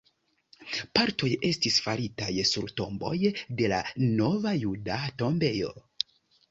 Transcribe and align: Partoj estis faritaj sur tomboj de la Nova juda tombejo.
Partoj 0.99 1.29
estis 1.49 1.77
faritaj 1.89 2.31
sur 2.55 2.73
tomboj 2.81 3.13
de 3.61 3.73
la 3.75 3.83
Nova 4.19 4.59
juda 4.67 5.01
tombejo. 5.23 5.75